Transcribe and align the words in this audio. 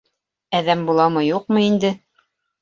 Әҙәм 0.59 0.81
буламы, 0.87 1.23
юҡмы 1.27 1.63
инде. 1.67 1.93